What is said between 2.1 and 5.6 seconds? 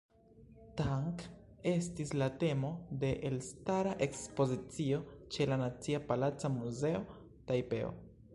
la temo de elstara ekspozicio ĉe